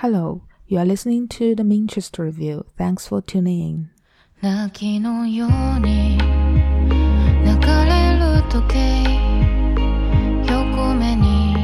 [0.00, 2.64] Hello, you are listening to the Manchester Review.
[2.76, 3.90] Thanks for tuning in.
[4.42, 6.24] 泣きのように流
[7.86, 9.04] れる時計
[10.52, 11.54] 横目に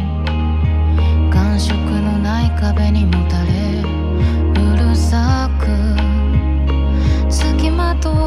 [1.30, 3.52] 感触のない壁にもたれ
[4.62, 5.66] うるさく
[7.30, 8.22] 付きまとう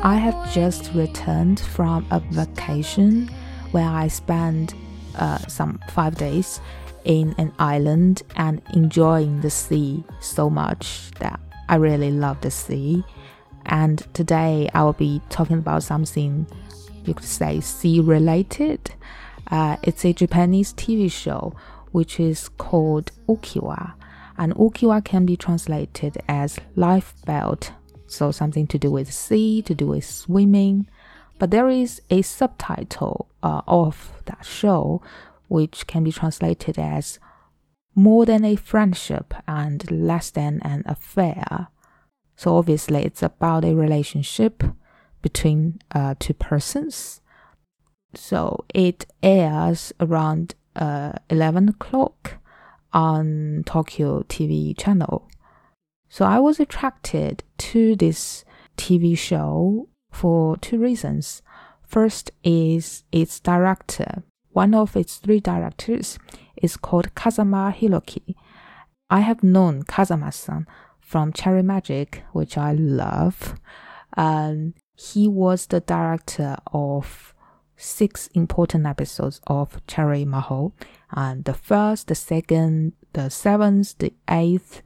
[0.00, 3.28] I have just returned from a vacation
[3.72, 4.74] where I spent
[5.16, 6.60] uh, some five days
[7.03, 11.39] in an island and enjoying the sea so much that
[11.69, 13.03] I really love the sea.
[13.65, 16.45] And today I will be talking about something
[17.05, 18.93] you could say sea related.
[19.49, 21.53] Uh, it's a Japanese TV show
[21.91, 23.93] which is called Ukiwa.
[24.37, 27.71] And Ukiwa can be translated as life belt,
[28.07, 30.87] so something to do with sea, to do with swimming.
[31.37, 35.01] But there is a subtitle uh, of that show
[35.53, 37.19] which can be translated as
[37.93, 41.67] more than a friendship and less than an affair.
[42.35, 44.63] So obviously, it's about a relationship
[45.21, 47.21] between uh, two persons.
[48.15, 52.37] So it airs around uh, 11 o'clock
[52.91, 55.29] on Tokyo TV channel.
[56.09, 58.43] So I was attracted to this
[58.75, 61.43] TV show for two reasons.
[61.85, 64.23] First is its director.
[64.53, 66.19] One of its three directors
[66.55, 68.35] is called Kazama Hiroki.
[69.09, 70.67] I have known Kazama-san
[70.99, 73.55] from Cherry Magic, which I love.
[74.15, 77.33] Um, he was the director of
[77.75, 80.73] six important episodes of Cherry Maho,
[81.11, 84.83] and the first, the second, the seventh, the eighth,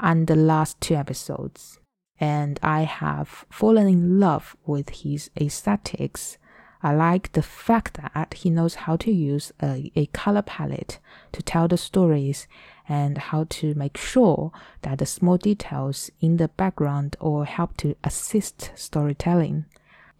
[0.00, 1.78] and the last two episodes.
[2.18, 6.36] And I have fallen in love with his aesthetics
[6.84, 10.98] I like the fact that he knows how to use a, a color palette
[11.32, 12.46] to tell the stories
[12.86, 17.96] and how to make sure that the small details in the background or help to
[18.04, 19.64] assist storytelling.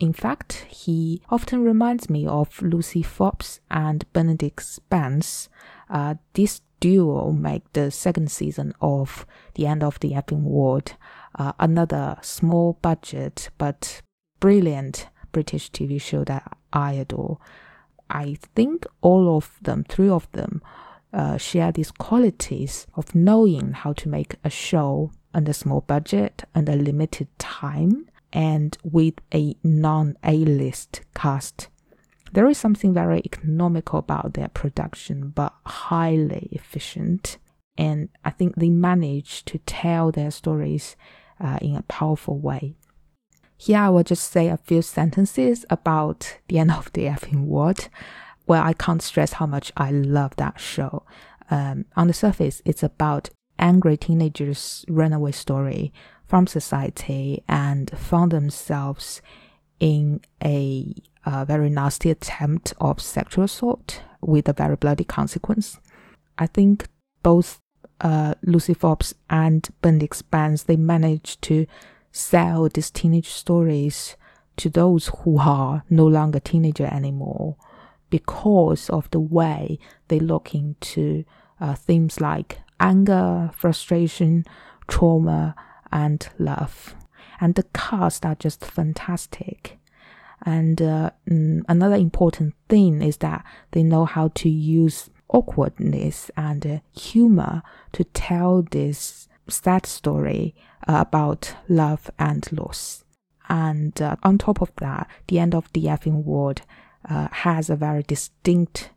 [0.00, 5.50] In fact, he often reminds me of Lucy Forbes and Benedict Spence.
[5.90, 10.96] Uh, this duo make the second season of The End of the effing World
[11.38, 14.00] uh, another small budget but
[14.40, 17.38] brilliant British TV show that I adore.
[18.08, 20.62] I think all of them, three of them,
[21.12, 26.68] uh, share these qualities of knowing how to make a show under small budget and
[26.68, 31.68] a limited time and with a non A list cast.
[32.32, 37.38] There is something very economical about their production, but highly efficient.
[37.78, 40.96] And I think they manage to tell their stories
[41.40, 42.74] uh, in a powerful way.
[43.56, 47.88] Here I will just say a few sentences about the end of the effing world.
[48.46, 51.04] Well, I can't stress how much I love that show.
[51.50, 55.92] Um, on the surface, it's about angry teenagers' runaway story
[56.26, 59.22] from society and found themselves
[59.78, 60.94] in a,
[61.24, 65.78] a very nasty attempt of sexual assault with a very bloody consequence.
[66.38, 66.86] I think
[67.22, 67.60] both
[68.00, 71.66] uh, Lucy Forbes and Benedict Spence they managed to
[72.14, 74.16] sell these teenage stories
[74.56, 77.56] to those who are no longer teenager anymore
[78.08, 81.24] because of the way they look into
[81.60, 84.44] uh, themes like anger, frustration,
[84.86, 85.56] trauma,
[85.90, 86.94] and love.
[87.40, 89.80] And the cast are just fantastic.
[90.46, 96.64] And uh, mm, another important thing is that they know how to use awkwardness and
[96.64, 100.54] uh, humor to tell this sad story
[100.86, 103.04] uh, about love and loss.
[103.48, 106.62] And uh, on top of that, the end of the effing world
[107.08, 108.90] uh, has a very distinct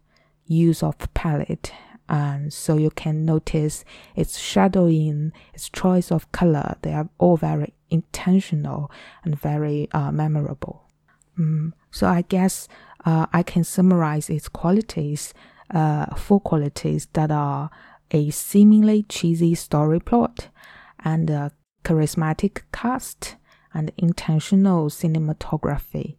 [0.46, 1.72] use of palette.
[2.10, 3.84] And so you can notice
[4.16, 6.78] its shadowing, its choice of color.
[6.82, 8.90] They are all very intentional
[9.24, 10.84] and very uh, memorable.
[11.38, 11.74] Mm.
[11.92, 12.70] So I guess
[13.06, 15.34] uh, I can summarize its qualities,
[15.74, 17.70] uh, four qualities that are
[18.12, 20.50] a seemingly cheesy story plot
[21.04, 21.52] and a
[21.84, 23.36] charismatic cast
[23.74, 26.16] and intentional cinematography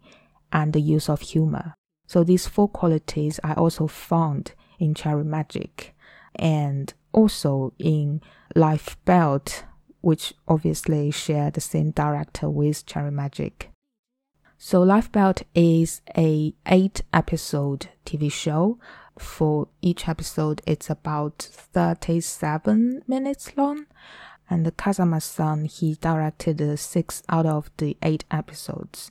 [0.53, 1.75] and the use of humor.
[2.07, 5.95] So these four qualities I also found in Cherry Magic
[6.37, 8.23] and also in
[8.55, 9.65] Life Belt,
[10.01, 13.71] which obviously share the same director with Cherry Magic.
[14.57, 18.79] So Life Belt is a eight episode TV show
[19.21, 23.87] for each episode, it's about 37 minutes long.
[24.51, 29.11] And Kazama-san, he directed six out of the eight episodes.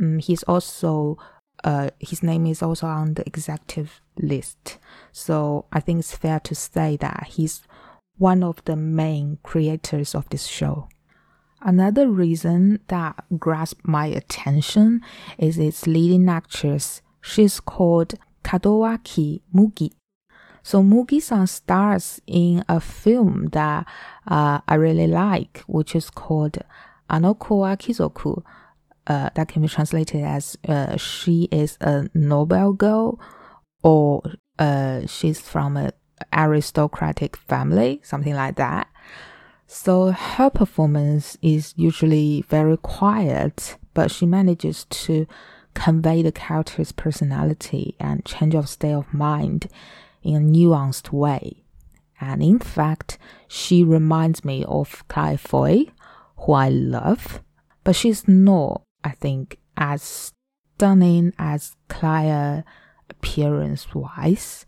[0.00, 1.18] Um, he's also,
[1.62, 4.78] uh, his name is also on the executive list.
[5.12, 7.62] So I think it's fair to say that he's
[8.16, 10.88] one of the main creators of this show.
[11.60, 15.02] Another reason that grasped my attention
[15.38, 17.02] is its leading actress.
[17.20, 19.92] She's called Kadowaki Mugi.
[20.62, 23.86] So Mugi-san stars in a film that
[24.26, 26.58] uh, I really like, which is called
[27.10, 28.42] Anoko wa Kizoku.
[29.06, 33.18] Uh, that can be translated as uh, she is a noble girl
[33.82, 34.22] or
[34.58, 35.92] uh, she's from an
[36.32, 38.88] aristocratic family, something like that.
[39.66, 45.26] So her performance is usually very quiet, but she manages to
[45.74, 49.68] convey the character's personality and change of state of mind
[50.22, 51.64] in a nuanced way.
[52.20, 55.86] And in fact, she reminds me of Claire Foy,
[56.38, 57.42] who I love,
[57.84, 60.32] but she's not, I think, as
[60.74, 62.64] stunning as Claire
[63.08, 64.66] appearance wise,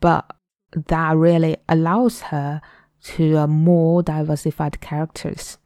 [0.00, 0.36] but
[0.72, 2.60] that really allows her
[3.02, 5.58] to a more diversified characters.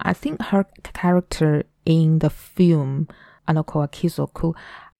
[0.00, 3.08] I think her character in the film
[3.48, 4.54] Anoko Kizoku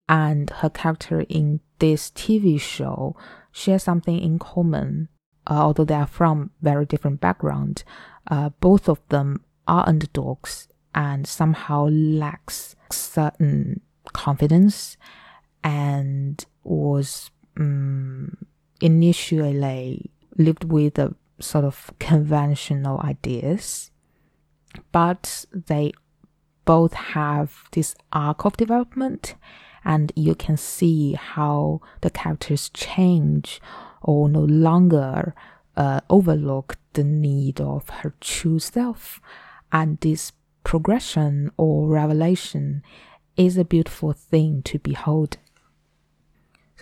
[0.08, 3.16] and her character in this TV show
[3.52, 5.08] share something in common.
[5.48, 7.84] Uh, although they are from very different background,
[8.28, 13.80] uh, both of them are underdogs and somehow lacks certain
[14.12, 14.96] confidence
[15.62, 18.36] and was um,
[18.80, 23.90] initially lived with a sort of conventional ideas,
[24.92, 25.92] but they
[26.66, 29.36] both have this arc of development,
[29.84, 33.60] and you can see how the characters change
[34.02, 35.34] or no longer
[35.76, 39.20] uh, overlook the need of her true self.
[39.72, 40.32] And this
[40.64, 42.82] progression or revelation
[43.36, 45.36] is a beautiful thing to behold.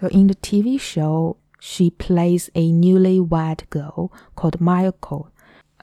[0.01, 5.29] So in the TV show, she plays a newlywed girl called Mayuko.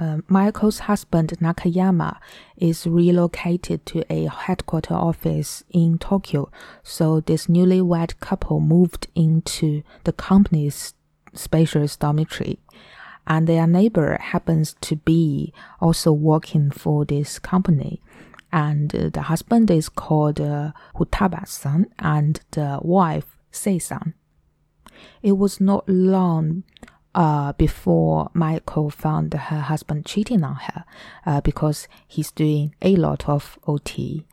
[0.02, 2.18] Um, Mayuko's husband Nakayama
[2.58, 6.50] is relocated to a headquarter office in Tokyo,
[6.82, 10.96] so this newlywed couple moved into the company's
[11.36, 12.58] spacious dormitory.
[13.28, 18.02] And their neighbor happens to be also working for this company.
[18.52, 24.16] And uh, the husband is called uh, Futaba-san, and the wife Sei-san.
[25.22, 26.64] It was not long
[27.14, 30.86] uh, before Maiko found her husband cheating on her
[31.26, 34.26] uh, because he's doing a lot of OT.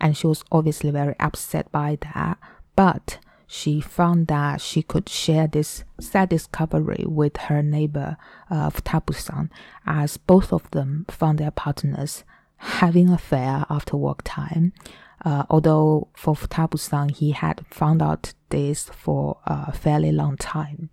[0.00, 2.38] And she was obviously very upset by that.
[2.74, 8.16] But she found that she could share this sad discovery with her neighbor
[8.50, 9.50] uh, Futaba-san,
[9.86, 12.24] as both of them found their partners
[12.56, 14.72] having affair after work time.
[15.24, 20.88] Uh, although for Futaba-san, he had found out this for a fairly long time.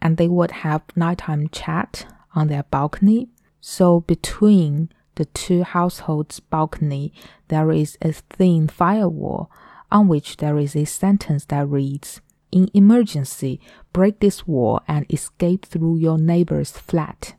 [0.00, 3.28] And they would have nighttime chat on their balcony.
[3.60, 7.12] So between the two households' balcony,
[7.48, 9.50] there is a thin firewall
[9.90, 12.20] on which there is a sentence that reads,
[12.52, 13.60] In emergency,
[13.92, 17.34] break this wall and escape through your neighbor's flat.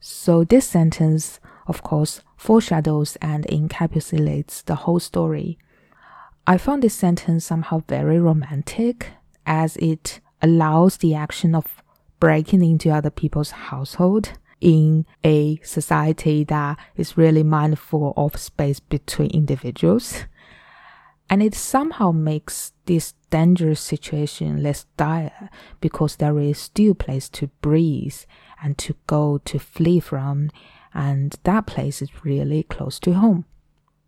[0.00, 5.58] So this sentence of course, foreshadows and encapsulates the whole story.
[6.46, 9.08] I found this sentence somehow very romantic
[9.46, 11.82] as it allows the action of
[12.20, 19.30] breaking into other people's household in a society that is really mindful of space between
[19.30, 20.24] individuals.
[21.30, 25.48] And it somehow makes this dangerous situation less dire
[25.80, 28.20] because there is still place to breathe
[28.62, 30.50] and to go to flee from
[30.92, 33.46] and that place is really close to home.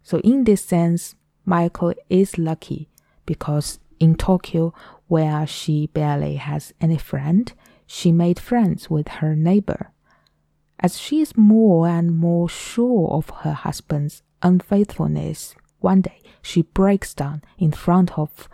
[0.02, 2.88] So, in this sense, Maiko is lucky
[3.24, 4.74] because in Tokyo,
[5.08, 7.52] where she barely has any friend,
[7.86, 9.90] she made friends with her neighbor.
[10.80, 17.14] As she is more and more sure of her husband's unfaithfulness, one day she breaks
[17.14, 18.48] down in front of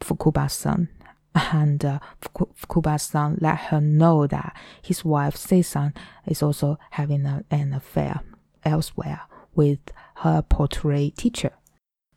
[0.00, 0.88] Futaba-san
[1.34, 5.94] and uh, Futaba-san let her know that his wife Sei-san
[6.26, 8.20] is also having a, an affair
[8.64, 9.20] elsewhere
[9.54, 9.78] with
[10.16, 11.52] her portrait teacher.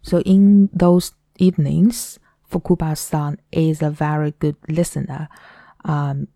[0.01, 2.17] So in those evenings,
[2.51, 5.29] Futaba-san is a very good listener.
[5.85, 6.27] Um,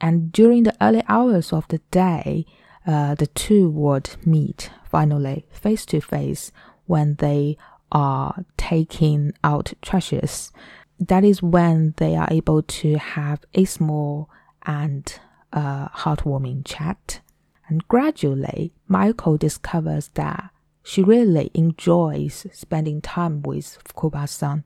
[0.00, 2.46] and during the early hours of the day,
[2.86, 6.52] uh, the two would meet finally face to face
[6.86, 7.56] when they
[7.90, 10.52] are taking out trashes
[10.98, 14.30] that is when they are able to have a small
[14.64, 15.18] and
[15.52, 17.20] uh, heartwarming chat.
[17.68, 20.50] And gradually, Maiko discovers that
[20.82, 24.64] she really enjoys spending time with Futaba-san.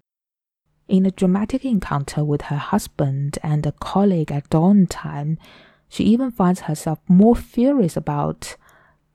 [0.88, 5.38] In a dramatic encounter with her husband and a colleague at dawn time,
[5.86, 8.56] she even finds herself more furious about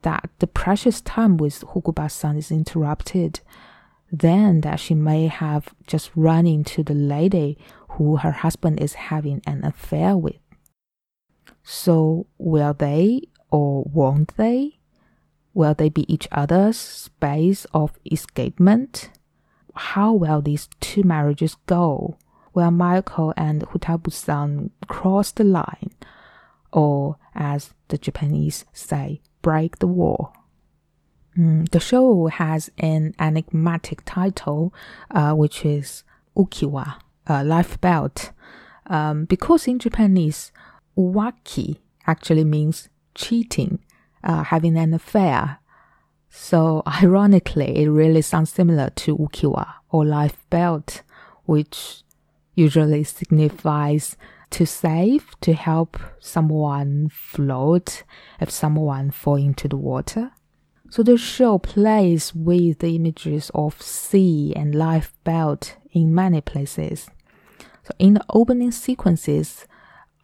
[0.02, 3.40] that the precious time with Futaba-san is interrupted
[4.12, 7.58] than that she may have just run into the lady
[7.90, 10.38] who her husband is having an affair with.
[11.64, 14.78] So will they or won't they?
[15.54, 19.10] Will they be each other's space of escapement?
[19.74, 22.16] How well these two marriages go?
[22.54, 25.90] Will Maiko and Futaba-san cross the line?
[26.72, 30.32] Or, as the Japanese say, break the wall?
[31.36, 34.72] Mm, the show has an enigmatic title,
[35.10, 36.04] uh, which is
[36.36, 36.96] Ukiwa,
[37.28, 38.30] uh, life belt.
[38.86, 40.52] Um, because in Japanese,
[40.96, 43.80] uwaki actually means cheating,
[44.22, 45.58] uh, having an affair.
[46.36, 51.02] So ironically, it really sounds similar to ukiwa or life belt,
[51.44, 52.02] which
[52.54, 54.16] usually signifies
[54.50, 58.02] to save, to help someone float
[58.40, 60.32] if someone fall into the water.
[60.90, 67.08] So the show plays with the images of sea and life belt in many places.
[67.84, 69.66] So in the opening sequences,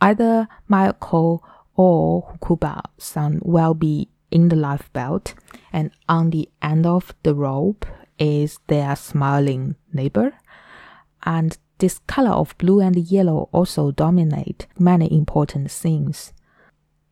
[0.00, 1.40] either Maiko
[1.74, 5.34] or Futaba-san will be in the life belt,
[5.72, 7.86] and on the end of the rope
[8.18, 10.32] is their smiling neighbor.
[11.22, 16.32] And this color of blue and yellow also dominate many important scenes.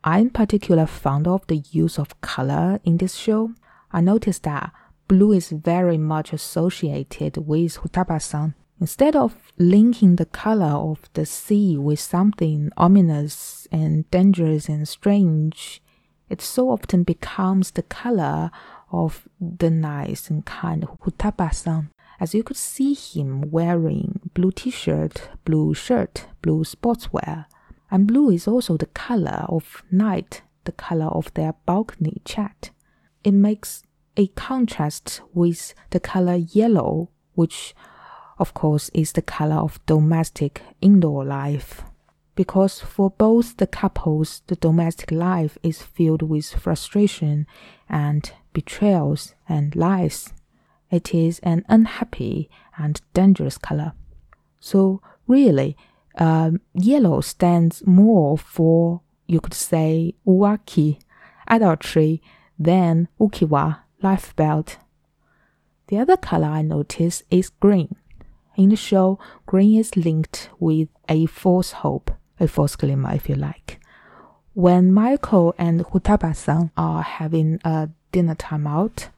[0.03, 3.51] I'm particularly fond of the use of color in this show.
[3.91, 4.71] I noticed that
[5.07, 8.53] blue is very much associated with Futaba-san.
[8.79, 15.81] Instead of linking the color of the sea with something ominous and dangerous and strange,
[16.29, 18.51] it so often becomes the color
[18.91, 21.89] of the nice and kind Futaba-san.
[22.19, 27.45] As you could see him wearing blue t-shirt, blue shirt, blue sportswear,
[27.89, 32.71] and blue is also the color of night, the color of their balcony chat.
[33.23, 33.83] It makes
[34.17, 37.73] a contrast with the color yellow, which
[38.37, 41.83] of course is the color of domestic indoor life.
[42.39, 47.45] Because for both the couples, the domestic life is filled with frustration
[47.89, 50.31] and betrayals and lies.
[50.89, 53.91] It is an unhappy and dangerous color.
[54.61, 55.75] So really,
[56.17, 60.97] um, yellow stands more for, you could say, uwaki,
[61.45, 62.21] adultery,
[62.57, 64.77] than ukiwa, life belt.
[65.87, 67.97] The other color I notice is green.
[68.55, 73.35] In the show, green is linked with a false hope, a false glimmer, if you
[73.35, 73.79] like.
[74.53, 79.09] When Maiko and Futaba-san are having a dinner time out,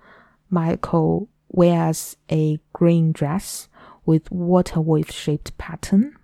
[0.51, 3.67] Maiko wears a green dress
[4.05, 6.15] with water wave shaped pattern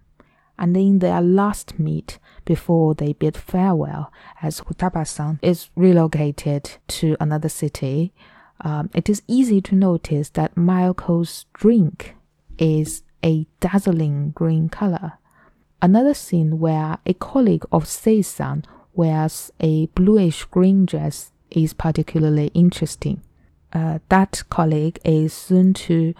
[0.60, 4.12] and in their last meet before they bid farewell
[4.42, 8.14] as Futaba-san is relocated to another city,
[8.62, 12.16] um, it is easy to notice that Maiko's drink
[12.58, 15.14] is a dazzling green color.
[15.82, 23.22] Another scene where a colleague of Sei-san wears a bluish green dress is particularly interesting.
[23.72, 26.14] Uh, that colleague is soon to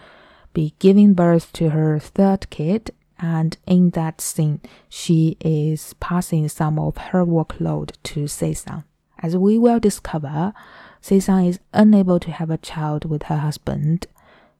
[0.52, 6.78] be giving birth to her third kid and in that scene, she is passing some
[6.78, 8.84] of her workload to Sei-san.
[9.20, 10.52] As we will discover,
[11.00, 14.06] Sei-san is unable to have a child with her husband.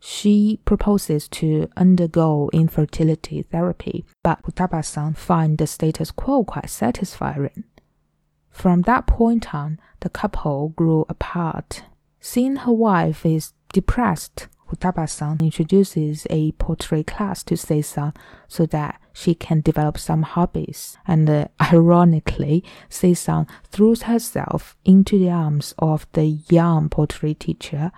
[0.01, 7.65] She proposes to undergo infertility therapy, but Futaba-san finds the status quo quite satisfying.
[8.51, 11.83] From that point on, the couple grew apart.
[12.21, 18.13] Seeing her wife is depressed, Futaba-san introduces a pottery class to Sei-san
[18.49, 20.99] so that she can develop some hobbies.
[21.07, 27.93] And uh, ironically, Sei-san throws herself into the arms of the young pottery teacher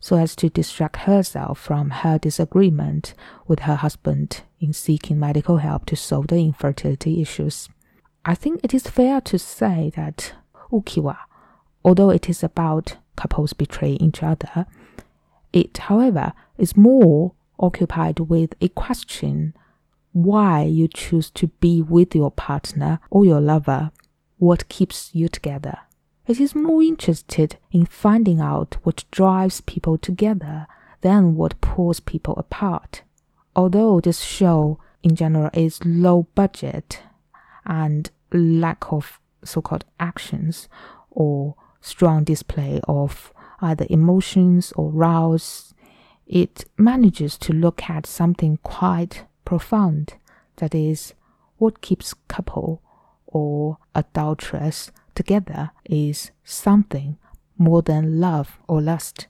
[0.00, 3.14] so as to distract herself from her disagreement
[3.46, 7.68] with her husband in seeking medical help to solve the infertility issues.
[8.24, 10.34] I think it is fair to say that
[10.70, 11.16] Ukiwa,
[11.84, 14.66] although it is about couples betraying each other,
[15.52, 19.54] it, however, is more occupied with a question
[20.12, 23.90] why you choose to be with your partner or your lover,
[24.38, 25.78] what keeps you together.
[26.26, 30.66] It is more interested in finding out what drives people together
[31.02, 33.02] than what pulls people apart.
[33.54, 37.00] Although this show in general is low budget
[37.64, 40.68] and lack of so called actions
[41.10, 45.74] or strong display of either emotions or rouse,
[46.26, 50.14] it manages to look at something quite profound.
[50.56, 51.14] That is,
[51.58, 52.82] what keeps couple
[53.26, 57.16] or adulteress together is something
[57.58, 59.26] more than love or lust.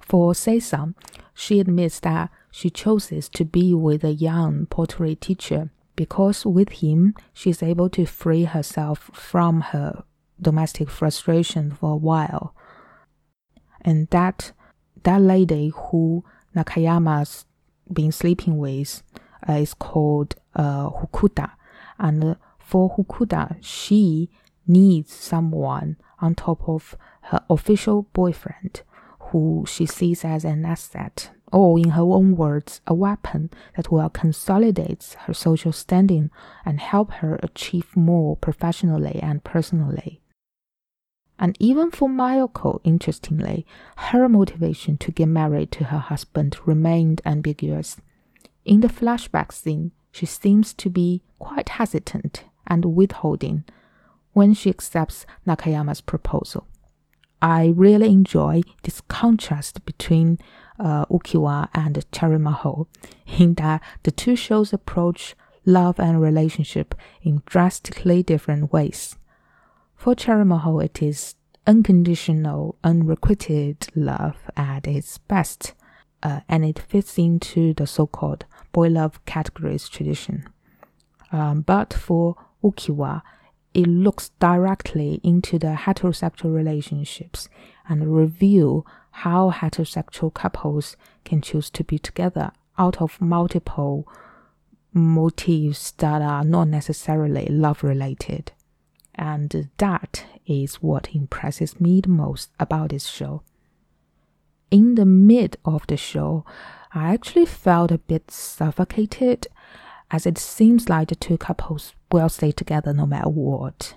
[0.00, 0.94] For Sei-san,
[1.34, 7.14] she admits that she chooses to be with a young pottery teacher because with him
[7.32, 10.04] she is able to free herself from her
[10.40, 12.54] domestic frustration for a while.
[13.82, 14.52] And that
[15.02, 16.24] that lady who
[16.56, 17.44] Nakayama's
[17.92, 19.02] been sleeping with
[19.48, 21.52] uh, is called uh, Fukuda,
[21.98, 24.30] and for Fukuda, she
[24.68, 28.82] needs someone on top of her official boyfriend,
[29.30, 34.08] who she sees as an asset, or in her own words, a weapon that will
[34.08, 36.30] consolidate her social standing
[36.64, 40.20] and help her achieve more professionally and personally.
[41.38, 43.64] And even for Mayoko, interestingly,
[43.96, 48.00] her motivation to get married to her husband remained ambiguous.
[48.64, 53.64] In the flashback scene, she seems to be quite hesitant and withholding
[54.38, 56.68] when she accepts Nakayama's proposal.
[57.42, 60.38] I really enjoy this contrast between
[60.78, 62.86] uh, Ukiwa and Cherry Mahou,
[63.26, 65.34] in that the two shows approach
[65.66, 69.16] love and relationship in drastically different ways.
[69.96, 71.34] For Cherry Mahou, it is
[71.66, 75.74] unconditional, unrequited love at its best,
[76.22, 80.46] uh, and it fits into the so-called boy love categories tradition.
[81.32, 83.22] Um, but for Ukiwa,
[83.74, 87.48] it looks directly into the heterosexual relationships
[87.88, 94.08] and reveal how heterosexual couples can choose to be together out of multiple
[94.92, 98.52] motives that are not necessarily love related.
[99.14, 103.42] And that is what impresses me the most about this show.
[104.70, 106.44] In the mid of the show,
[106.94, 109.48] I actually felt a bit suffocated
[110.10, 113.94] as it seems like the two couples will stay together no matter what.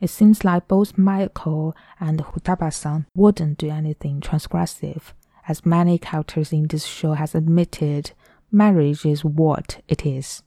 [0.00, 5.12] It seems like both Mayoko and Futaba-san wouldn't do anything transgressive,
[5.48, 8.12] as many characters in this show has admitted
[8.50, 10.42] marriage is what it is.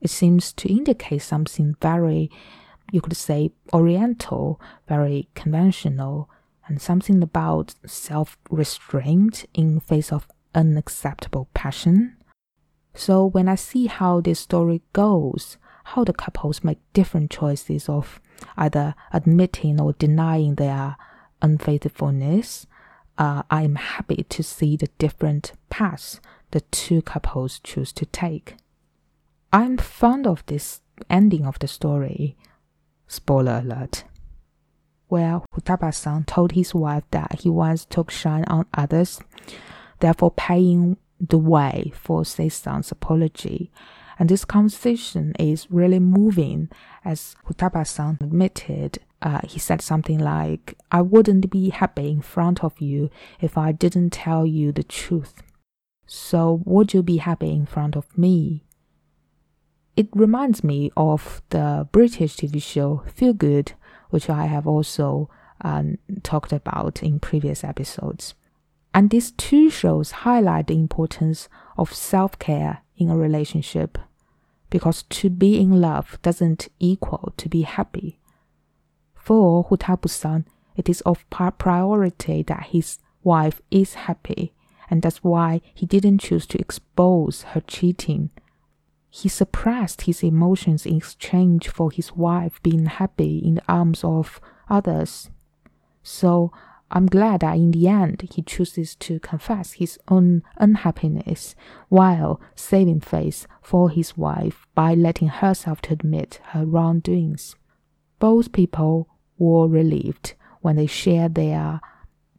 [0.00, 2.30] It seems to indicate something very
[2.92, 6.30] you could say oriental, very conventional,
[6.66, 12.16] and something about self restraint in face of unacceptable passion.
[12.94, 15.58] So when I see how this story goes,
[15.90, 18.20] how the couples make different choices of
[18.56, 20.96] either admitting or denying their
[21.40, 22.66] unfaithfulness,
[23.18, 26.20] uh, I am happy to see the different paths
[26.50, 28.56] the two couples choose to take.
[29.52, 32.36] I'm fond of this ending of the story
[33.08, 34.04] Spoiler alert.
[35.08, 39.20] Where Futaba-san told his wife that he once took shine on others,
[40.00, 43.70] therefore paying the way for Sei-san's apology.
[44.18, 46.70] And this conversation is really moving,
[47.04, 48.98] as Futaba-san admitted.
[49.20, 53.72] Uh, he said something like, I wouldn't be happy in front of you if I
[53.72, 55.42] didn't tell you the truth.
[56.06, 58.64] So would you be happy in front of me?
[59.96, 63.72] It reminds me of the British TV show Feel Good,
[64.10, 65.30] which I have also
[65.62, 68.34] um, talked about in previous episodes.
[68.94, 73.98] And these two shows highlight the importance of self care in a relationship
[74.70, 78.18] because to be in love doesn't equal to be happy.
[79.14, 84.52] For Futaba-san, it is of priority that his wife is happy,
[84.90, 88.30] and that's why he didn't choose to expose her cheating
[89.16, 94.42] he suppressed his emotions in exchange for his wife being happy in the arms of
[94.68, 95.30] others.
[96.02, 96.52] So
[96.90, 101.56] I'm glad that in the end he chooses to confess his own unhappiness
[101.88, 107.56] while saving face for his wife by letting herself to admit her wrongdoings.
[108.18, 111.80] Both people were relieved when they shared their,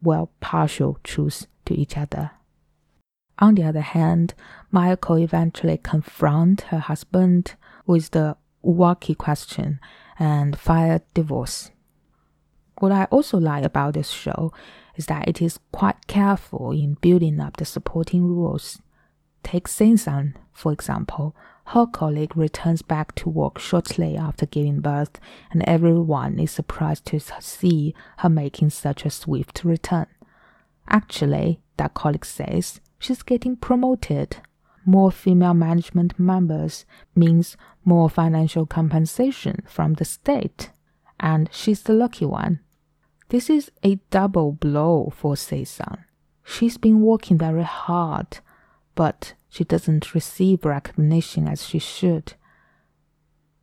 [0.02, 2.30] well, partial truths to each other.
[3.38, 4.34] On the other hand,
[4.72, 7.54] Mayoko eventually confronted her husband
[7.86, 9.78] with the Uwaki question
[10.18, 11.70] and filed divorce.
[12.80, 14.52] What I also like about this show
[14.96, 18.80] is that it is quite careful in building up the supporting rules.
[19.42, 21.34] Take Sei-san, for example.
[21.66, 27.20] Her colleague returns back to work shortly after giving birth, and everyone is surprised to
[27.40, 30.06] see her making such a swift return.
[30.88, 34.38] Actually, that colleague says she's getting promoted.
[34.86, 40.70] More female management members means more financial compensation from the state,
[41.20, 42.60] and she's the lucky one.
[43.30, 46.04] This is a double blow for Sei-san.
[46.44, 48.38] She's been working very hard,
[48.94, 52.32] but she doesn't receive recognition as she should.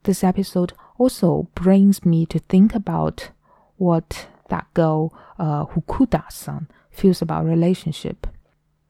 [0.04, 3.32] This episode also brings me to think about
[3.78, 8.28] what that girl, uh, Fukuda-san, feels about relationship.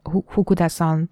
[0.05, 1.07] Fukuda-san,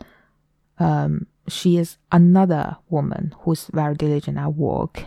[0.78, 5.06] um, she is another woman who's very diligent at work.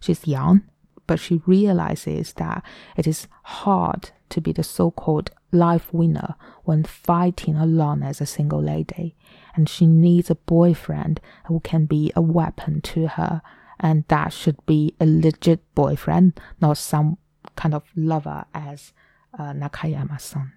[0.00, 0.62] She's young,
[1.08, 2.62] but she realizes that
[2.96, 8.62] it is hard to be the so-called life winner when fighting alone as a single
[8.62, 9.16] lady,
[9.56, 13.42] and she needs a boyfriend who can be a weapon to her,
[13.80, 17.16] and that should be a legit boyfriend, not some
[17.56, 18.92] kind of lover as
[19.36, 20.52] uh, Nakayama-san.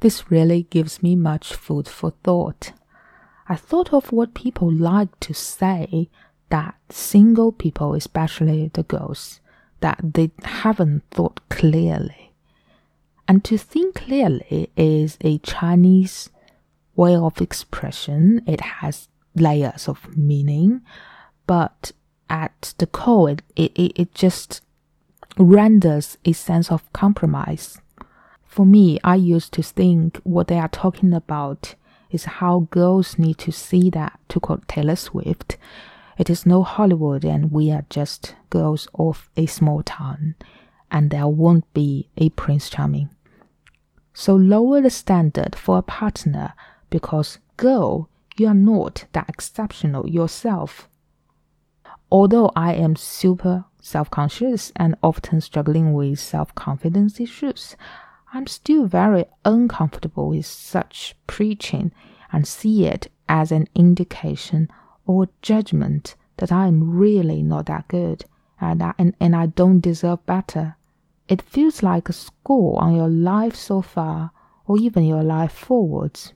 [0.00, 2.72] This really gives me much food for thought.
[3.46, 6.08] I thought of what people like to say
[6.54, 9.40] that single people, especially the girls,
[9.80, 12.30] that they haven't thought clearly.
[13.26, 16.30] And to think clearly is a Chinese
[16.94, 18.40] way of expression.
[18.46, 20.82] It has layers of meaning,
[21.48, 21.90] but
[22.30, 24.62] at the core, it, it, it just
[25.36, 27.78] renders a sense of compromise.
[28.44, 31.74] For me, I used to think what they are talking about
[32.12, 35.56] is how girls need to see that, to quote Taylor Swift,
[36.16, 40.34] it is no Hollywood and we are just girls of a small town,
[40.90, 43.10] and there won't be a Prince Charming.
[44.12, 46.54] So lower the standard for a partner
[46.88, 50.88] because, girl, you are not that exceptional yourself.
[52.10, 57.76] Although I am super self conscious and often struggling with self confidence issues,
[58.32, 61.92] I'm still very uncomfortable with such preaching
[62.32, 64.68] and see it as an indication
[65.06, 68.24] or judgment that I am really not that good
[68.60, 70.76] and I, and, and I don't deserve better.
[71.28, 74.30] It feels like a score on your life so far
[74.66, 76.32] or even your life forwards.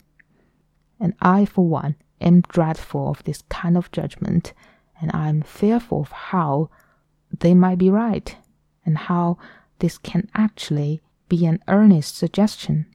[1.00, 4.52] And I, for one, am dreadful of this kind of judgment,
[5.00, 6.70] and I am fearful of how
[7.38, 8.36] they might be right
[8.84, 9.38] and how
[9.78, 12.86] this can actually be an earnest suggestion.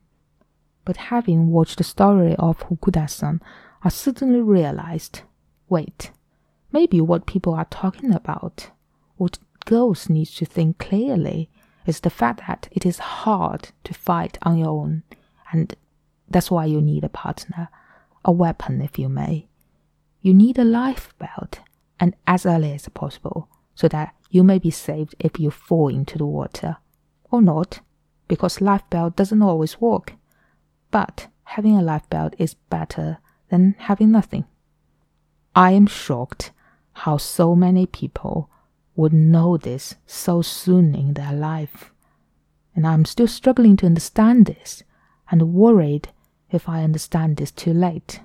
[0.85, 3.41] But having watched the story of Fukuda-san,
[3.83, 5.21] I suddenly realized
[5.73, 6.11] wait,
[6.71, 8.69] maybe what people are talking about,
[9.17, 11.49] what girls need to think clearly,
[11.85, 15.03] is the fact that it is hard to fight on your own,
[15.51, 15.75] and
[16.29, 17.69] that's why you need a partner,
[18.23, 19.47] a weapon, if you may.
[20.21, 21.59] You need a life belt,
[21.99, 26.17] and as early as possible, so that you may be saved if you fall into
[26.17, 26.77] the water.
[27.31, 27.81] Or not,
[28.27, 30.13] because life belt doesn't always work.
[30.91, 33.17] But having a life belt is better
[33.49, 34.45] than having nothing.
[35.55, 36.51] I am shocked
[36.93, 38.49] how so many people
[38.95, 41.91] would know this so soon in their life.
[42.75, 44.83] And I'm still struggling to understand this
[45.29, 46.09] and worried
[46.49, 48.19] if I understand this too late.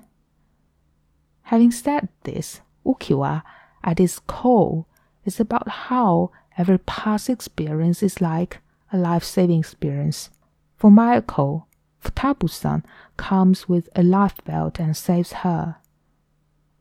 [1.43, 3.43] Having said this, Ukiwa
[3.83, 4.85] at its core
[5.25, 8.59] is about how every past experience is like
[8.91, 10.29] a life saving experience.
[10.77, 11.65] For Mayako,
[12.03, 12.85] Futaba-san
[13.17, 15.77] comes with a life belt and saves her.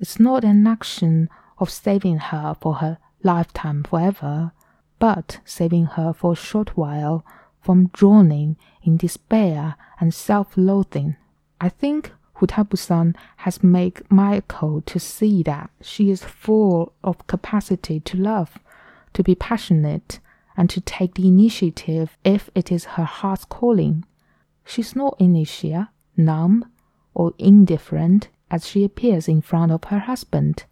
[0.00, 4.52] It's not an action of saving her for her lifetime forever,
[4.98, 7.24] but saving her for a short while
[7.60, 11.16] from drowning in despair and self-loathing.
[11.60, 18.16] I think Futaba-san has made Mayako to see that she is full of capacity to
[18.16, 18.58] love,
[19.14, 20.20] to be passionate,
[20.56, 24.04] and to take the initiative if it is her heart's calling.
[24.64, 26.70] She's not inertia, numb,
[27.14, 30.64] or indifferent as she appears in front of her husband.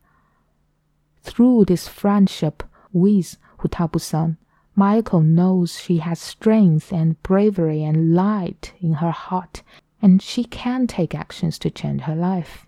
[1.23, 2.63] Through this friendship
[2.93, 4.39] with Futaba-san,
[4.77, 9.63] Mayako knows she has strength and bravery and light in her heart,
[10.03, 12.67] and she can take actions to change her life.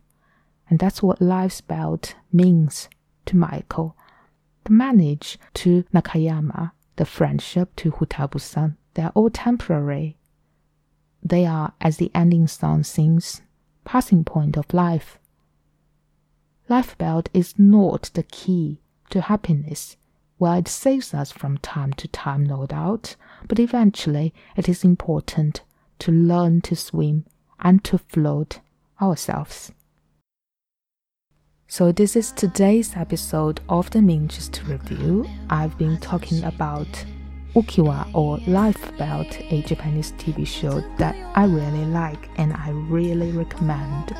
[0.70, 2.88] And that's what life's belt means
[3.26, 3.94] to Maiko.
[4.64, 10.16] The marriage to Nakayama, the friendship to Futaba-san, they are all temporary.
[11.22, 13.42] They are, as the ending song sings,
[13.88, 15.18] passing point of life.
[16.68, 19.96] Life belt is not the key to happiness.
[20.38, 23.16] Well, it saves us from time to time, no doubt,
[23.48, 25.62] but eventually it is important
[26.00, 27.24] to learn to swim
[27.60, 28.60] and to float
[29.00, 29.72] ourselves.
[31.66, 35.26] So, this is today's episode of the Minjust Review.
[35.48, 37.06] I've been talking about
[37.58, 43.32] Ukiwa or Life Belt, a Japanese TV show that I really like and I really
[43.32, 44.14] recommend.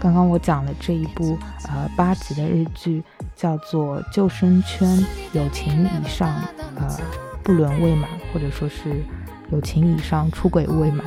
[0.00, 1.38] 刚刚我讲的这一部
[1.68, 3.02] 呃八集的日剧
[3.34, 4.88] 叫做《救生圈》，
[5.32, 6.42] 友情以上
[6.76, 6.98] 呃
[7.42, 9.04] 不伦未满，或者说是
[9.50, 11.04] 友情以上出轨未满，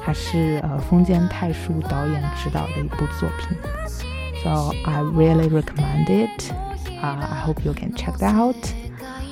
[0.00, 3.58] 还是呃风间太树导演执导的一部作品。
[4.44, 6.52] So I really recommend it.
[7.02, 8.56] Uh, I hope you can check that out.